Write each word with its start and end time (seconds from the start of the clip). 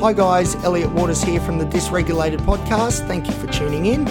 Hi, 0.00 0.12
guys, 0.12 0.54
Elliot 0.64 0.92
Waters 0.92 1.20
here 1.24 1.40
from 1.40 1.58
the 1.58 1.64
Dysregulated 1.64 2.38
Podcast. 2.42 3.04
Thank 3.08 3.26
you 3.26 3.32
for 3.32 3.48
tuning 3.48 3.86
in. 3.86 4.04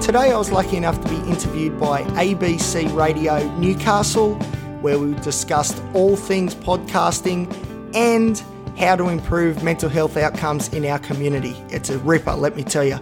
Today, 0.00 0.30
I 0.30 0.38
was 0.38 0.52
lucky 0.52 0.76
enough 0.76 1.00
to 1.02 1.08
be 1.08 1.16
interviewed 1.28 1.80
by 1.80 2.02
ABC 2.02 2.94
Radio 2.94 3.42
Newcastle, 3.56 4.36
where 4.82 5.00
we 5.00 5.14
discussed 5.14 5.82
all 5.94 6.14
things 6.14 6.54
podcasting 6.54 7.52
and 7.92 8.38
how 8.78 8.94
to 8.94 9.08
improve 9.08 9.64
mental 9.64 9.88
health 9.88 10.16
outcomes 10.16 10.68
in 10.68 10.86
our 10.86 11.00
community. 11.00 11.56
It's 11.70 11.90
a 11.90 11.98
ripper, 11.98 12.34
let 12.34 12.54
me 12.54 12.62
tell 12.62 12.84
you. 12.84 13.00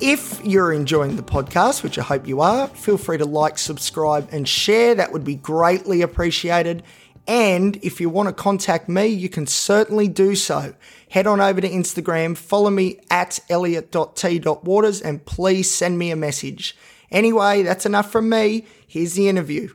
If 0.00 0.42
you're 0.42 0.72
enjoying 0.72 1.16
the 1.16 1.22
podcast, 1.22 1.82
which 1.82 1.98
I 1.98 2.02
hope 2.02 2.26
you 2.26 2.40
are, 2.40 2.66
feel 2.68 2.96
free 2.96 3.18
to 3.18 3.26
like, 3.26 3.58
subscribe, 3.58 4.26
and 4.32 4.48
share. 4.48 4.94
That 4.94 5.12
would 5.12 5.22
be 5.22 5.34
greatly 5.34 6.00
appreciated. 6.00 6.82
And 7.26 7.76
if 7.82 8.00
you 8.00 8.08
want 8.08 8.28
to 8.28 8.32
contact 8.32 8.88
me, 8.88 9.06
you 9.06 9.28
can 9.28 9.46
certainly 9.46 10.08
do 10.08 10.34
so. 10.34 10.74
Head 11.10 11.26
on 11.26 11.40
over 11.40 11.60
to 11.60 11.68
Instagram, 11.68 12.36
follow 12.36 12.70
me 12.70 13.00
at 13.10 13.38
elliot.t.waters, 13.48 15.00
and 15.00 15.24
please 15.24 15.70
send 15.70 15.98
me 15.98 16.10
a 16.10 16.16
message. 16.16 16.76
Anyway, 17.10 17.62
that's 17.62 17.86
enough 17.86 18.10
from 18.10 18.28
me. 18.28 18.64
Here's 18.86 19.14
the 19.14 19.28
interview. 19.28 19.72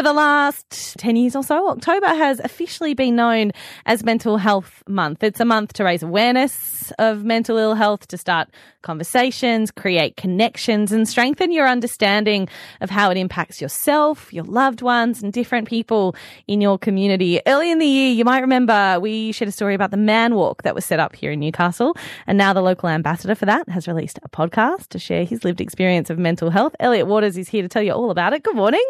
For 0.00 0.04
the 0.04 0.14
last 0.14 0.96
10 0.96 1.16
years 1.16 1.36
or 1.36 1.42
so, 1.42 1.68
October 1.68 2.06
has 2.06 2.40
officially 2.40 2.94
been 2.94 3.16
known 3.16 3.52
as 3.84 4.02
Mental 4.02 4.38
Health 4.38 4.82
Month. 4.88 5.22
It's 5.22 5.40
a 5.40 5.44
month 5.44 5.74
to 5.74 5.84
raise 5.84 6.02
awareness 6.02 6.90
of 6.98 7.22
mental 7.22 7.58
ill 7.58 7.74
health, 7.74 8.08
to 8.08 8.16
start 8.16 8.48
conversations, 8.80 9.70
create 9.70 10.16
connections, 10.16 10.90
and 10.90 11.06
strengthen 11.06 11.52
your 11.52 11.68
understanding 11.68 12.48
of 12.80 12.88
how 12.88 13.10
it 13.10 13.18
impacts 13.18 13.60
yourself, 13.60 14.32
your 14.32 14.44
loved 14.44 14.80
ones, 14.80 15.22
and 15.22 15.34
different 15.34 15.68
people 15.68 16.16
in 16.46 16.62
your 16.62 16.78
community. 16.78 17.38
Early 17.46 17.70
in 17.70 17.78
the 17.78 17.84
year, 17.84 18.10
you 18.10 18.24
might 18.24 18.40
remember 18.40 18.98
we 19.00 19.32
shared 19.32 19.50
a 19.50 19.52
story 19.52 19.74
about 19.74 19.90
the 19.90 19.98
Man 19.98 20.34
Walk 20.34 20.62
that 20.62 20.74
was 20.74 20.86
set 20.86 20.98
up 20.98 21.14
here 21.14 21.32
in 21.32 21.40
Newcastle. 21.40 21.94
And 22.26 22.38
now 22.38 22.54
the 22.54 22.62
local 22.62 22.88
ambassador 22.88 23.34
for 23.34 23.44
that 23.44 23.68
has 23.68 23.86
released 23.86 24.18
a 24.22 24.30
podcast 24.30 24.88
to 24.88 24.98
share 24.98 25.26
his 25.26 25.44
lived 25.44 25.60
experience 25.60 26.08
of 26.08 26.18
mental 26.18 26.48
health. 26.48 26.74
Elliot 26.80 27.06
Waters 27.06 27.36
is 27.36 27.50
here 27.50 27.60
to 27.60 27.68
tell 27.68 27.82
you 27.82 27.92
all 27.92 28.10
about 28.10 28.32
it. 28.32 28.42
Good 28.42 28.56
morning. 28.56 28.84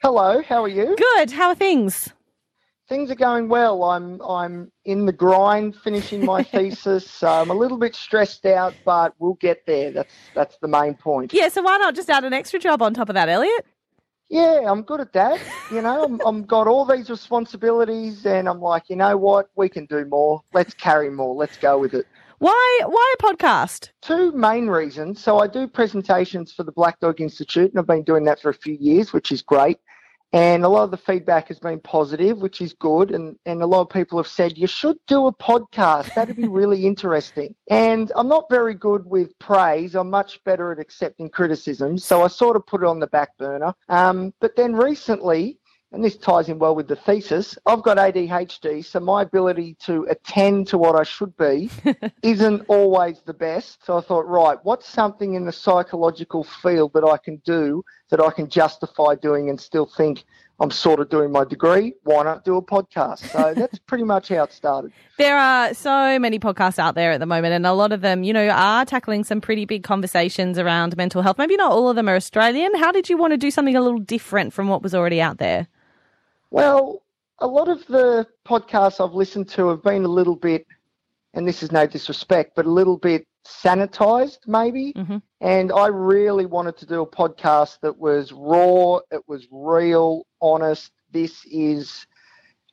Hello, 0.00 0.40
how 0.42 0.62
are 0.62 0.68
you? 0.68 0.94
Good. 0.96 1.32
How 1.32 1.48
are 1.48 1.54
things? 1.56 2.10
Things 2.88 3.10
are 3.10 3.16
going 3.16 3.48
well. 3.48 3.82
I'm 3.82 4.22
I'm 4.22 4.70
in 4.84 5.06
the 5.06 5.12
grind, 5.12 5.74
finishing 5.74 6.24
my 6.24 6.42
thesis. 6.44 7.20
Uh, 7.20 7.42
I'm 7.42 7.50
a 7.50 7.54
little 7.54 7.76
bit 7.76 7.96
stressed 7.96 8.46
out, 8.46 8.74
but 8.84 9.14
we'll 9.18 9.34
get 9.34 9.66
there. 9.66 9.90
That's 9.90 10.14
that's 10.36 10.56
the 10.58 10.68
main 10.68 10.94
point. 10.94 11.32
Yeah. 11.34 11.48
So 11.48 11.62
why 11.62 11.78
not 11.78 11.96
just 11.96 12.08
add 12.08 12.22
an 12.22 12.32
extra 12.32 12.60
job 12.60 12.80
on 12.80 12.94
top 12.94 13.08
of 13.08 13.14
that, 13.14 13.28
Elliot? 13.28 13.66
Yeah, 14.28 14.62
I'm 14.68 14.82
good 14.82 15.00
at 15.00 15.12
that. 15.14 15.40
You 15.72 15.82
know, 15.82 16.04
I'm, 16.04 16.20
I'm 16.24 16.42
got 16.44 16.68
all 16.68 16.84
these 16.84 17.10
responsibilities, 17.10 18.24
and 18.24 18.48
I'm 18.48 18.60
like, 18.60 18.88
you 18.88 18.94
know 18.94 19.16
what? 19.16 19.50
We 19.56 19.68
can 19.68 19.86
do 19.86 20.04
more. 20.04 20.42
Let's 20.52 20.74
carry 20.74 21.10
more. 21.10 21.34
Let's 21.34 21.56
go 21.56 21.76
with 21.76 21.94
it. 21.94 22.06
Why? 22.38 22.80
Why 22.86 23.14
a 23.18 23.22
podcast? 23.22 23.90
Two 24.00 24.30
main 24.30 24.68
reasons. 24.68 25.20
So 25.20 25.40
I 25.40 25.48
do 25.48 25.66
presentations 25.66 26.52
for 26.52 26.62
the 26.62 26.70
Black 26.70 27.00
Dog 27.00 27.20
Institute, 27.20 27.72
and 27.72 27.80
I've 27.80 27.86
been 27.86 28.04
doing 28.04 28.22
that 28.24 28.40
for 28.40 28.50
a 28.50 28.54
few 28.54 28.76
years, 28.78 29.12
which 29.12 29.32
is 29.32 29.42
great. 29.42 29.78
And 30.32 30.64
a 30.64 30.68
lot 30.68 30.84
of 30.84 30.90
the 30.90 30.98
feedback 30.98 31.48
has 31.48 31.58
been 31.58 31.80
positive, 31.80 32.38
which 32.38 32.60
is 32.60 32.74
good. 32.74 33.12
And, 33.12 33.36
and 33.46 33.62
a 33.62 33.66
lot 33.66 33.80
of 33.82 33.88
people 33.88 34.18
have 34.18 34.26
said, 34.26 34.58
you 34.58 34.66
should 34.66 34.98
do 35.06 35.26
a 35.26 35.32
podcast. 35.32 36.12
That'd 36.14 36.36
be 36.36 36.48
really 36.48 36.86
interesting. 36.86 37.54
And 37.70 38.12
I'm 38.14 38.28
not 38.28 38.44
very 38.50 38.74
good 38.74 39.06
with 39.06 39.38
praise. 39.38 39.94
I'm 39.94 40.10
much 40.10 40.42
better 40.44 40.72
at 40.72 40.78
accepting 40.78 41.30
criticism. 41.30 41.96
So 41.96 42.22
I 42.22 42.28
sort 42.28 42.56
of 42.56 42.66
put 42.66 42.82
it 42.82 42.86
on 42.86 43.00
the 43.00 43.06
back 43.06 43.36
burner. 43.38 43.72
Um, 43.88 44.34
but 44.40 44.54
then 44.56 44.74
recently, 44.74 45.57
and 45.90 46.04
this 46.04 46.16
ties 46.16 46.48
in 46.48 46.58
well 46.58 46.74
with 46.74 46.88
the 46.88 46.96
thesis, 46.96 47.56
I've 47.64 47.82
got 47.82 47.96
ADHD, 47.96 48.84
so 48.84 49.00
my 49.00 49.22
ability 49.22 49.76
to 49.86 50.06
attend 50.10 50.68
to 50.68 50.78
what 50.78 50.94
I 50.94 51.02
should 51.02 51.34
be 51.38 51.70
isn't 52.22 52.64
always 52.68 53.20
the 53.24 53.32
best. 53.32 53.84
So 53.86 53.96
I 53.96 54.02
thought, 54.02 54.26
right, 54.28 54.58
what's 54.64 54.88
something 54.88 55.34
in 55.34 55.46
the 55.46 55.52
psychological 55.52 56.44
field 56.44 56.92
that 56.92 57.04
I 57.04 57.16
can 57.16 57.36
do 57.44 57.84
that 58.10 58.20
I 58.20 58.30
can 58.30 58.50
justify 58.50 59.14
doing 59.14 59.48
and 59.48 59.58
still 59.58 59.86
think 59.86 60.24
I'm 60.60 60.70
sort 60.70 61.00
of 61.00 61.08
doing 61.08 61.32
my 61.32 61.44
degree? 61.44 61.94
Why 62.02 62.22
not 62.22 62.44
do 62.44 62.58
a 62.58 62.62
podcast? 62.62 63.30
So 63.30 63.54
that's 63.56 63.78
pretty 63.78 64.04
much 64.04 64.28
how 64.28 64.42
it 64.42 64.52
started. 64.52 64.92
There 65.16 65.38
are 65.38 65.72
so 65.72 66.18
many 66.18 66.38
podcasts 66.38 66.78
out 66.78 66.96
there 66.96 67.12
at 67.12 67.20
the 67.20 67.26
moment, 67.26 67.54
and 67.54 67.64
a 67.64 67.72
lot 67.72 67.92
of 67.92 68.02
them, 68.02 68.24
you 68.24 68.34
know, 68.34 68.46
are 68.46 68.84
tackling 68.84 69.24
some 69.24 69.40
pretty 69.40 69.64
big 69.64 69.84
conversations 69.84 70.58
around 70.58 70.98
mental 70.98 71.22
health. 71.22 71.38
Maybe 71.38 71.56
not 71.56 71.72
all 71.72 71.88
of 71.88 71.96
them 71.96 72.10
are 72.10 72.16
Australian. 72.16 72.74
How 72.74 72.92
did 72.92 73.08
you 73.08 73.16
want 73.16 73.32
to 73.32 73.38
do 73.38 73.50
something 73.50 73.74
a 73.74 73.80
little 73.80 74.00
different 74.00 74.52
from 74.52 74.68
what 74.68 74.82
was 74.82 74.94
already 74.94 75.22
out 75.22 75.38
there? 75.38 75.66
Well, 76.50 77.02
a 77.38 77.46
lot 77.46 77.68
of 77.68 77.86
the 77.86 78.26
podcasts 78.46 79.04
I've 79.04 79.14
listened 79.14 79.48
to 79.50 79.68
have 79.68 79.82
been 79.82 80.04
a 80.04 80.08
little 80.08 80.36
bit, 80.36 80.66
and 81.34 81.46
this 81.46 81.62
is 81.62 81.72
no 81.72 81.86
disrespect, 81.86 82.52
but 82.56 82.66
a 82.66 82.70
little 82.70 82.96
bit 82.96 83.26
sanitized 83.46 84.38
maybe. 84.46 84.92
Mm-hmm. 84.94 85.18
And 85.40 85.72
I 85.72 85.86
really 85.86 86.46
wanted 86.46 86.76
to 86.78 86.86
do 86.86 87.02
a 87.02 87.06
podcast 87.06 87.80
that 87.80 87.96
was 87.96 88.32
raw, 88.32 88.98
it 89.10 89.22
was 89.26 89.46
real, 89.50 90.26
honest. 90.40 90.92
This 91.10 91.44
is 91.46 92.06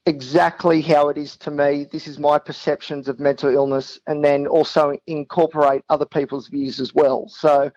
exactly 0.05 0.81
how 0.81 1.09
it 1.09 1.17
is 1.17 1.35
to 1.37 1.51
me. 1.51 1.85
This 1.91 2.07
is 2.07 2.19
my 2.19 2.37
perceptions 2.37 3.07
of 3.07 3.19
mental 3.19 3.49
illness, 3.49 3.99
and 4.07 4.23
then 4.23 4.47
also 4.47 4.97
incorporate 5.07 5.83
other 5.89 6.05
people's 6.05 6.47
views 6.47 6.79
as 6.79 6.93
well. 6.93 7.27
So, 7.29 7.71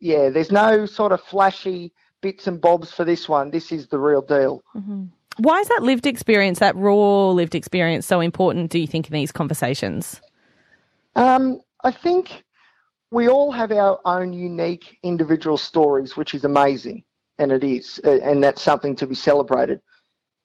yeah, 0.00 0.28
there's 0.28 0.52
no 0.52 0.86
sort 0.86 1.12
of 1.12 1.20
flashy 1.22 1.92
bits 2.20 2.46
and 2.46 2.60
bobs 2.60 2.92
for 2.92 3.04
this 3.04 3.28
one. 3.28 3.50
This 3.50 3.72
is 3.72 3.88
the 3.88 3.98
real 3.98 4.22
deal. 4.22 4.62
Mm-hmm. 4.76 5.06
Why 5.38 5.60
is 5.60 5.68
that 5.68 5.82
lived 5.82 6.06
experience, 6.06 6.58
that 6.58 6.76
raw 6.76 7.30
lived 7.30 7.54
experience, 7.54 8.06
so 8.06 8.20
important, 8.20 8.70
do 8.70 8.78
you 8.78 8.86
think, 8.86 9.08
in 9.08 9.14
these 9.14 9.32
conversations? 9.32 10.20
Um, 11.16 11.60
I 11.84 11.90
think 11.90 12.44
we 13.10 13.28
all 13.28 13.50
have 13.50 13.72
our 13.72 14.00
own 14.04 14.32
unique 14.32 14.98
individual 15.02 15.56
stories, 15.56 16.16
which 16.16 16.34
is 16.34 16.44
amazing, 16.44 17.04
and 17.38 17.52
it 17.52 17.64
is, 17.64 17.98
and 18.00 18.42
that's 18.42 18.62
something 18.62 18.96
to 18.96 19.06
be 19.06 19.14
celebrated. 19.14 19.80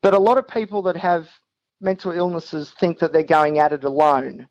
But 0.01 0.13
a 0.13 0.19
lot 0.19 0.37
of 0.37 0.47
people 0.47 0.81
that 0.83 0.97
have 0.97 1.29
mental 1.81 2.11
illnesses 2.11 2.73
think 2.79 2.99
that 2.99 3.13
they're 3.13 3.23
going 3.23 3.59
at 3.59 3.73
it 3.73 3.83
alone. 3.83 4.47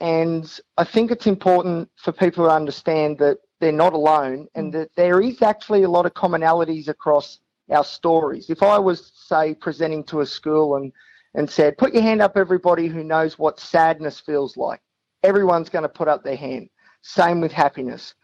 And 0.00 0.60
I 0.76 0.84
think 0.84 1.10
it's 1.10 1.26
important 1.26 1.90
for 1.96 2.12
people 2.12 2.44
to 2.44 2.50
understand 2.50 3.18
that 3.18 3.38
they're 3.60 3.72
not 3.72 3.92
alone 3.92 4.46
and 4.54 4.72
that 4.74 4.90
there 4.96 5.20
is 5.20 5.42
actually 5.42 5.82
a 5.82 5.90
lot 5.90 6.06
of 6.06 6.14
commonalities 6.14 6.88
across 6.88 7.40
our 7.70 7.84
stories. 7.84 8.50
If 8.50 8.62
I 8.62 8.78
was, 8.78 9.12
say, 9.14 9.54
presenting 9.54 10.04
to 10.04 10.20
a 10.20 10.26
school 10.26 10.76
and, 10.76 10.92
and 11.34 11.48
said, 11.48 11.78
put 11.78 11.94
your 11.94 12.02
hand 12.02 12.22
up, 12.22 12.36
everybody 12.36 12.88
who 12.88 13.04
knows 13.04 13.38
what 13.38 13.60
sadness 13.60 14.20
feels 14.20 14.56
like, 14.56 14.80
everyone's 15.22 15.68
going 15.68 15.82
to 15.82 15.88
put 15.88 16.08
up 16.08 16.24
their 16.24 16.36
hand. 16.36 16.68
Same 17.02 17.40
with 17.40 17.52
happiness. 17.52 18.14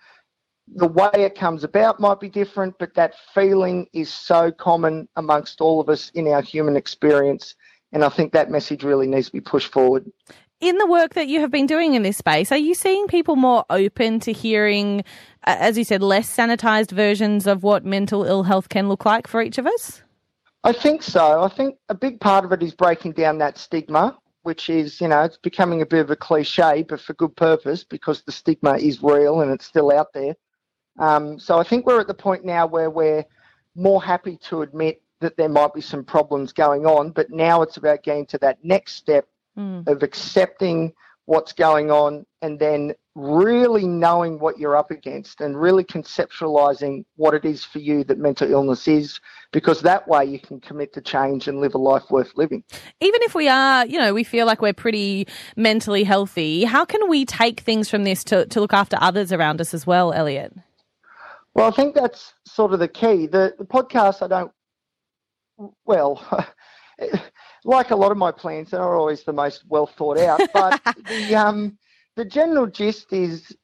The 0.77 0.89
way 0.89 1.11
it 1.13 1.35
comes 1.35 1.63
about 1.63 2.01
might 2.01 2.21
be 2.21 2.31
different, 2.31 2.75
but 2.79 2.95
that 2.95 3.15
feeling 3.35 3.87
is 3.93 4.13
so 4.13 4.51
common 4.51 5.09
amongst 5.17 5.61
all 5.61 5.81
of 5.81 5.89
us 5.89 6.11
in 6.15 6.27
our 6.29 6.41
human 6.41 6.77
experience. 6.77 7.55
And 7.93 8.03
I 8.03 8.09
think 8.09 8.33
that 8.33 8.51
message 8.51 8.83
really 8.83 9.07
needs 9.07 9.27
to 9.27 9.33
be 9.33 9.41
pushed 9.41 9.73
forward 9.73 10.11
in 10.61 10.79
the 10.79 10.87
work 10.87 11.15
that 11.15 11.29
you 11.29 11.41
have 11.41 11.51
been 11.51 11.67
doing 11.67 11.95
in 11.95 12.03
this 12.03 12.17
space, 12.17 12.51
are 12.53 12.57
you 12.57 12.75
seeing 12.75 13.07
people 13.07 13.37
more 13.37 13.65
open 13.71 14.21
to 14.21 14.33
hearing, 14.33 15.05
as 15.45 15.77
you 15.77 15.85
said, 15.85 16.03
less 16.03 16.35
sanitized 16.35 16.91
versions 16.91 17.47
of 17.47 17.63
what 17.63 17.85
mental 17.85 18.25
ill 18.25 18.45
health 18.45 18.69
can 18.69 18.89
look 18.89 19.05
like 19.05 19.27
for 19.27 19.43
each 19.43 19.59
of 19.59 19.67
us? 19.67 20.03
I 20.63 20.73
think 20.73 21.03
so. 21.03 21.43
I 21.43 21.49
think 21.49 21.77
a 21.89 21.95
big 21.95 22.21
part 22.21 22.45
of 22.45 22.53
it 22.53 22.63
is 22.63 22.73
breaking 22.73 23.13
down 23.13 23.39
that 23.39 23.59
stigma, 23.59 24.17
which 24.43 24.71
is, 24.71 25.01
you 25.01 25.09
know, 25.09 25.23
it's 25.23 25.37
becoming 25.37 25.83
a 25.83 25.87
bit 25.87 26.01
of 26.01 26.11
a 26.11 26.17
cliche, 26.17 26.83
but 26.89 27.01
for 27.01 27.13
good 27.15 27.37
purpose 27.37 27.85
because 27.85 28.23
the 28.23 28.33
stigma 28.33 28.79
is 28.79 29.03
real 29.03 29.43
and 29.43 29.51
it's 29.51 29.67
still 29.67 29.93
out 29.93 30.13
there. 30.15 30.35
Um, 30.99 31.39
so 31.39 31.59
I 31.59 31.65
think 31.65 31.85
we're 31.85 32.01
at 32.01 32.07
the 32.07 32.15
point 32.15 32.45
now 32.45 32.67
where 32.67 32.89
we're 32.89 33.25
more 33.75 34.03
happy 34.03 34.39
to 34.45 34.63
admit 34.63 35.03
that 35.21 35.37
there 35.37 35.49
might 35.49 35.75
be 35.75 35.81
some 35.81 36.05
problems 36.05 36.53
going 36.53 36.87
on, 36.87 37.11
but 37.11 37.31
now 37.31 37.63
it's 37.63 37.77
about 37.77 38.03
getting 38.03 38.27
to 38.27 38.39
that 38.39 38.65
next 38.65 38.95
step 38.95 39.29
mm. 39.57 39.87
of 39.89 40.03
accepting 40.03 40.93
what's 41.27 41.53
going 41.53 41.91
on 41.91 42.27
and 42.43 42.59
then 42.59 42.95
really 43.15 43.87
knowing 43.87 44.39
what 44.41 44.59
you're 44.59 44.77
up 44.77 44.91
against 44.91 45.41
and 45.41 45.61
really 45.61 45.85
conceptualizing 45.85 47.05
what 47.17 47.33
it 47.33 47.45
is 47.45 47.65
for 47.65 47.79
you 47.79 48.03
that 48.05 48.19
mental 48.19 48.51
illness 48.51 48.89
is 48.89 49.21
because 49.53 49.83
that 49.83 50.07
way 50.09 50.25
you 50.25 50.39
can 50.39 50.61
commit 50.61 50.93
to 50.93 51.01
change 51.01 51.47
and 51.47 51.61
live 51.61 51.75
a 51.75 51.79
life 51.79 52.03
worth 52.11 52.33
living. 52.35 52.63
Even 53.01 53.21
if 53.23 53.35
we 53.35 53.49
are, 53.49 53.87
you 53.87 53.99
know, 53.99 54.13
we 54.13 54.25
feel 54.25 54.47
like 54.47 54.61
we're 54.61 54.75
pretty 54.75 55.27
mentally 55.57 56.03
healthy, 56.03 56.65
how 56.65 56.85
can 56.85 57.09
we 57.09 57.25
take 57.25 57.61
things 57.61 57.89
from 57.89 58.05
this 58.05 58.25
to, 58.25 58.47
to 58.47 58.61
look 58.61 58.75
after 58.75 58.99
others 59.01 59.33
around 59.33 59.61
us 59.61 59.73
as 59.73 59.87
well, 59.87 60.13
Elliot? 60.13 60.53
Well, 61.55 61.69
I 61.69 61.71
think 61.71 61.95
that's 61.95 62.35
sort 62.45 62.73
of 62.73 62.81
the 62.81 62.89
key. 62.89 63.29
The, 63.29 63.55
the 63.57 63.65
podcast, 63.65 64.23
I 64.23 64.27
don't, 64.27 64.53
well, 65.87 66.21
like 67.65 67.91
a 67.91 67.97
lot 67.97 68.13
of 68.13 68.19
my 68.19 68.31
plans, 68.31 68.71
they're 68.71 68.81
not 68.81 68.93
always 68.93 69.25
the 69.25 69.33
most 69.33 69.65
well 69.69 69.87
thought 69.87 70.19
out. 70.19 70.41
But 70.53 70.81
the 71.09 71.35
um, 71.35 71.79
the 72.17 72.25
general 72.25 72.67
gist 72.67 73.13
is 73.13 73.57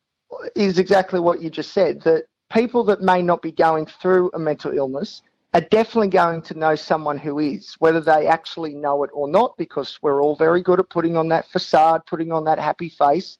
is 0.56 0.78
exactly 0.78 1.20
what 1.20 1.40
you 1.40 1.50
just 1.50 1.72
said. 1.72 2.02
That 2.02 2.24
people 2.52 2.82
that 2.84 3.02
may 3.02 3.22
not 3.22 3.42
be 3.42 3.52
going 3.52 3.86
through 3.86 4.30
a 4.34 4.38
mental 4.38 4.76
illness 4.76 5.22
are 5.52 5.60
definitely 5.60 6.08
going 6.08 6.42
to 6.42 6.58
know 6.58 6.76
someone 6.76 7.18
who 7.18 7.38
is, 7.40 7.74
whether 7.80 8.00
they 8.00 8.26
actually 8.26 8.74
know 8.74 9.02
it 9.02 9.10
or 9.12 9.28
not, 9.28 9.56
because 9.56 9.98
we're 10.00 10.22
all 10.22 10.36
very 10.36 10.62
good 10.62 10.78
at 10.78 10.88
putting 10.90 11.16
on 11.16 11.28
that 11.28 11.48
facade, 11.48 12.06
putting 12.06 12.30
on 12.30 12.44
that 12.44 12.58
happy 12.58 12.88
face. 12.88 13.38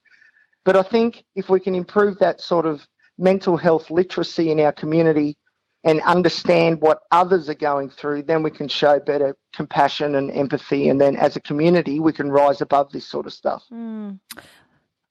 But 0.65 0.77
I 0.77 0.83
think 0.83 1.25
if 1.37 1.49
we 1.49 1.61
can 1.61 1.75
improve 1.75 2.19
that 2.19 2.41
sort 2.41 2.67
of 2.67 2.87
mental 3.17 3.57
health 3.57 3.91
literacy 3.91 4.51
in 4.51 4.59
our 4.61 4.73
community 4.73 5.37
and 5.85 6.01
understand 6.03 6.81
what 6.81 7.01
others 7.11 7.49
are 7.49 7.55
going 7.55 7.89
through, 7.89 8.23
then 8.23 8.43
we 8.43 8.51
can 8.51 8.69
show 8.69 9.01
better 9.01 9.37
compassion 9.55 10.15
and 10.15 10.31
empathy. 10.31 10.89
And 10.89 11.01
then 11.01 11.17
as 11.17 11.37
a 11.37 11.41
community, 11.41 12.01
we 12.01 12.13
can 12.13 12.31
rise 12.31 12.61
above 12.61 12.93
this 12.93 13.07
sort 13.07 13.27
of 13.27 13.33
stuff. 13.33 13.65
Mm. 13.73 14.19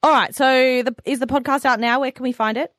All 0.04 0.12
right. 0.12 0.34
So 0.36 0.84
the, 0.84 0.96
is 1.06 1.20
the 1.20 1.28
podcast 1.28 1.66
out 1.66 1.80
now? 1.80 2.02
Where 2.02 2.12
can 2.12 2.24
we 2.24 2.32
find 2.32 2.58
it? 2.58 2.74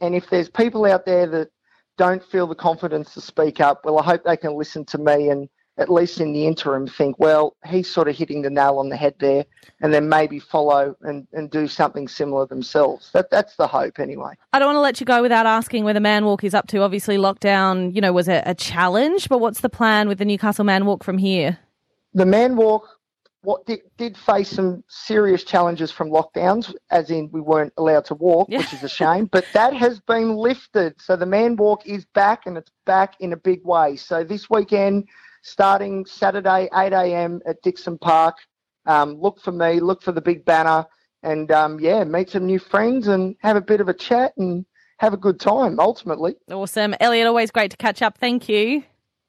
And 0.01 0.15
if 0.15 0.29
there's 0.31 0.49
people 0.49 0.85
out 0.85 1.07
there 1.07 1.27
that 1.27 1.51
don't 1.97 2.25
feel 2.25 2.47
the 2.47 2.55
confidence 2.55 3.15
to 3.15 3.21
speak 3.21 3.61
up, 3.61 3.85
well, 3.85 3.99
I 3.99 4.05
hope 4.05 4.25
they 4.25 4.37
can 4.37 4.55
listen 4.55 4.85
to 4.87 4.99
me 4.99 5.31
and 5.31 5.49
at 5.79 5.89
least 5.89 6.21
in 6.21 6.33
the 6.33 6.47
interim, 6.47 6.87
think, 6.87 7.19
well, 7.19 7.57
he's 7.67 7.89
sort 7.89 8.09
of 8.09 8.17
hitting 8.17 8.43
the 8.43 8.51
nail 8.51 8.79
on 8.79 8.89
the 8.89 8.97
head 8.97 9.15
there, 9.21 9.45
and 9.81 9.95
then 9.95 10.09
maybe 10.09 10.41
follow 10.41 10.97
and, 11.03 11.27
and 11.33 11.51
do 11.51 11.69
something 11.69 12.09
similar 12.09 12.47
themselves. 12.47 13.11
That 13.13 13.31
that's 13.31 13.57
the 13.57 13.67
hope, 13.67 13.99
anyway. 13.99 14.35
I 14.53 14.59
don't 14.59 14.67
want 14.67 14.77
to 14.77 14.81
let 14.81 15.01
you 15.01 15.07
go 15.07 15.23
without 15.23 15.47
asking 15.47 15.85
where 15.85 15.95
the 15.95 16.01
Man 16.01 16.25
Walk 16.25 16.43
is 16.45 16.53
up 16.53 16.67
to. 16.69 16.83
Obviously, 16.83 17.17
lockdown, 17.17 17.95
you 17.95 18.01
know, 18.01 18.13
was 18.13 18.29
a, 18.29 18.43
a 18.45 18.55
challenge, 18.55 19.29
but 19.29 19.39
what's 19.39 19.61
the 19.61 19.71
plan 19.71 20.09
with 20.09 20.19
the 20.19 20.25
Newcastle 20.25 20.65
Man 20.65 20.85
Walk 20.85 21.05
from 21.05 21.19
here? 21.19 21.59
The 22.13 22.27
Man 22.27 22.57
Walk 22.57 22.99
what 23.43 23.65
did, 23.67 23.81
did 23.97 24.17
face 24.17 24.51
some 24.51 24.83
serious 24.89 25.45
challenges 25.45 25.93
from 25.93 26.11
lockdowns, 26.11 26.75
as 26.91 27.09
in 27.09 27.31
we 27.31 27.41
weren't 27.41 27.73
allowed 27.77 28.05
to 28.07 28.15
walk, 28.15 28.49
yeah. 28.51 28.59
which 28.59 28.73
is 28.73 28.83
a 28.83 28.89
shame. 28.89 29.27
But 29.27 29.47
that 29.55 29.73
has 29.75 30.01
been 30.01 30.37
lifted, 30.37 31.01
so 31.01 31.17
the 31.17 31.25
Man 31.25 31.55
Walk 31.57 31.87
is 31.87 32.05
back, 32.05 32.47
and 32.47 32.59
it's 32.59 32.71
back 32.85 33.15
in 33.21 33.33
a 33.33 33.37
big 33.37 33.65
way. 33.65 33.95
So 33.97 34.25
this 34.25 34.51
weekend 34.51 35.09
starting 35.43 36.05
Saturday, 36.07 36.69
8 36.75 36.93
a.m. 36.93 37.41
at 37.47 37.61
Dixon 37.63 37.99
Park. 37.99 38.37
Um, 38.87 39.21
look 39.21 39.41
for 39.41 39.53
me, 39.53 39.81
look 39.81 40.03
for 40.03 40.13
the 40.13 40.21
big 40.21 40.45
banner, 40.45 40.87
and 41.23 41.51
um, 41.53 41.79
yeah, 41.81 42.05
meet 42.05 42.31
some 42.31 42.47
new 42.47 42.59
friends 42.59 43.09
and 43.09 43.37
have 43.41 43.57
a 43.57 43.61
bit 43.61 43.81
of 43.81 43.89
a 43.89 43.95
chat 43.95 44.33
and 44.39 44.65
have 44.99 45.13
a 45.13 45.19
good 45.19 45.39
time 45.41 45.79
ultimately. 45.79 46.35
Awesome. 46.51 46.95
Elliot, 47.01 47.27
always 47.27 47.51
great 47.51 47.71
to 47.71 47.77
catch 47.77 48.03
up. 48.03 48.19
Thank 48.19 48.49
you. 48.49 48.83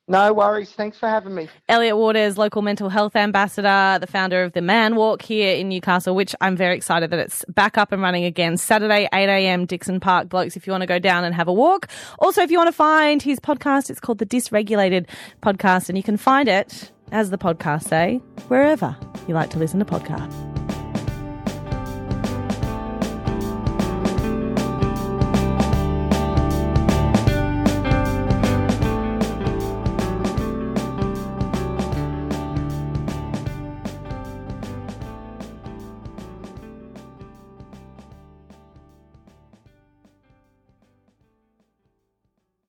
No 0.09 0.33
worries. 0.33 0.71
Thanks 0.71 0.97
for 0.97 1.07
having 1.07 1.35
me. 1.35 1.47
Elliot 1.69 1.95
Waters, 1.95 2.35
local 2.35 2.63
mental 2.63 2.89
health 2.89 3.15
ambassador, 3.15 3.99
the 4.01 4.07
founder 4.07 4.43
of 4.43 4.53
the 4.53 4.61
Man 4.61 4.95
Walk 4.95 5.21
here 5.21 5.55
in 5.55 5.69
Newcastle, 5.69 6.15
which 6.15 6.35
I'm 6.41 6.57
very 6.57 6.75
excited 6.75 7.11
that 7.11 7.19
it's 7.19 7.45
back 7.47 7.77
up 7.77 7.91
and 7.91 8.01
running 8.01 8.25
again. 8.25 8.57
Saturday, 8.57 9.07
8 9.13 9.29
a.m., 9.29 9.67
Dixon 9.67 9.99
Park. 9.99 10.27
Blokes, 10.27 10.57
if 10.57 10.65
you 10.65 10.71
want 10.71 10.81
to 10.81 10.87
go 10.87 10.97
down 10.97 11.25
and 11.25 11.35
have 11.35 11.47
a 11.47 11.53
walk. 11.53 11.87
Also, 12.17 12.41
if 12.41 12.49
you 12.49 12.57
want 12.57 12.69
to 12.69 12.73
find 12.75 13.21
his 13.21 13.39
podcast, 13.39 13.91
it's 13.91 13.99
called 13.99 14.17
The 14.17 14.25
Dysregulated 14.25 15.07
Podcast, 15.43 15.89
and 15.89 15.97
you 15.97 16.03
can 16.03 16.17
find 16.17 16.49
it, 16.49 16.91
as 17.11 17.29
the 17.29 17.37
podcast 17.37 17.83
say, 17.83 18.17
wherever 18.47 18.97
you 19.27 19.35
like 19.35 19.51
to 19.51 19.59
listen 19.59 19.77
to 19.77 19.85
podcasts. 19.85 20.48